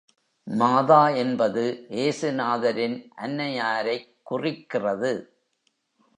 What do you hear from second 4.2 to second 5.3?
குறிக்கிறது.